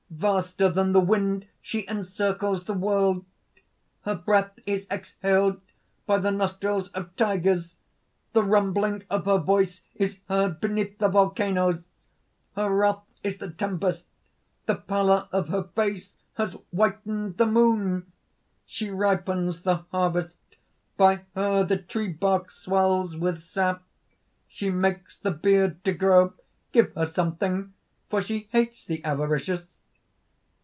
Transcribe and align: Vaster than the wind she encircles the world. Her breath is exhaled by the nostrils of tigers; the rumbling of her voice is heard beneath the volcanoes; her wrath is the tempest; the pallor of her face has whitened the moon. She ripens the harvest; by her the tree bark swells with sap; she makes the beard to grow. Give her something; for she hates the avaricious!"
Vaster 0.13 0.67
than 0.69 0.91
the 0.91 0.99
wind 0.99 1.47
she 1.61 1.87
encircles 1.87 2.65
the 2.65 2.73
world. 2.75 3.23
Her 4.01 4.13
breath 4.13 4.59
is 4.67 4.85
exhaled 4.91 5.61
by 6.05 6.17
the 6.19 6.29
nostrils 6.31 6.89
of 6.89 7.15
tigers; 7.15 7.77
the 8.33 8.43
rumbling 8.43 9.03
of 9.09 9.23
her 9.25 9.39
voice 9.39 9.81
is 9.95 10.19
heard 10.27 10.59
beneath 10.59 10.97
the 10.99 11.07
volcanoes; 11.07 11.87
her 12.57 12.69
wrath 12.69 13.05
is 13.23 13.37
the 13.37 13.49
tempest; 13.51 14.05
the 14.67 14.75
pallor 14.75 15.29
of 15.31 15.47
her 15.47 15.63
face 15.63 16.13
has 16.35 16.53
whitened 16.71 17.37
the 17.37 17.47
moon. 17.47 18.11
She 18.65 18.89
ripens 18.91 19.61
the 19.61 19.77
harvest; 19.93 20.37
by 20.97 21.21
her 21.35 21.63
the 21.63 21.77
tree 21.77 22.09
bark 22.09 22.51
swells 22.51 23.15
with 23.17 23.41
sap; 23.41 23.81
she 24.49 24.69
makes 24.69 25.17
the 25.17 25.31
beard 25.31 25.81
to 25.85 25.93
grow. 25.93 26.33
Give 26.73 26.93
her 26.95 27.05
something; 27.05 27.73
for 28.09 28.21
she 28.21 28.49
hates 28.51 28.83
the 28.85 29.01
avaricious!" 29.05 29.63